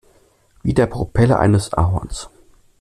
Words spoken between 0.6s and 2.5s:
Wie der Propeller eines Ahorns.